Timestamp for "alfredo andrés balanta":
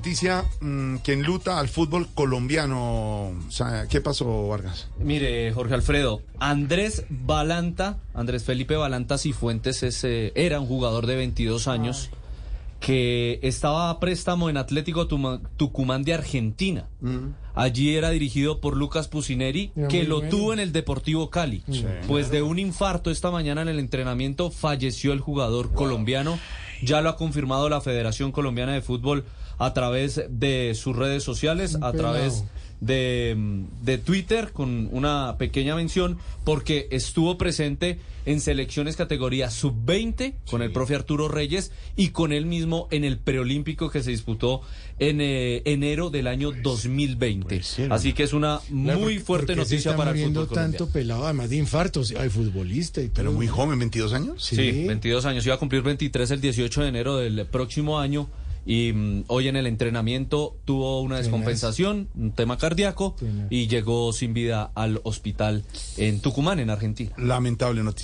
5.74-7.98